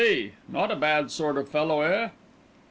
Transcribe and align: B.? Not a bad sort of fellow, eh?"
B.? 0.03 0.31
Not 0.47 0.71
a 0.71 0.75
bad 0.75 1.11
sort 1.11 1.37
of 1.37 1.47
fellow, 1.47 1.81
eh?" 1.81 2.09